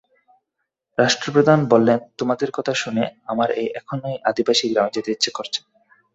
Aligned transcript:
রাষ্ট্রপ্রধান 0.97 1.59
বললেন, 1.71 1.99
তোমাদের 2.19 2.49
কথা 2.57 2.73
শুনে 2.73 3.03
আমার 3.27 3.49
এখনই 3.79 4.15
আদিবাসী 4.29 4.65
গ্রামে 4.71 4.93
যেতে 4.95 5.09
ইচ্ছে 5.11 5.31
করছে। 5.37 5.59